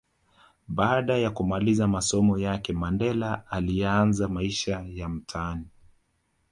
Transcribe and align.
Baada 0.67 1.17
ya 1.17 1.31
kumaliza 1.31 1.87
masomo 1.87 2.37
yake 2.37 2.73
Mandela 2.73 3.47
aliyaanza 3.51 4.27
maisha 4.27 4.85
ya 4.87 5.09
mtaani 5.09 5.67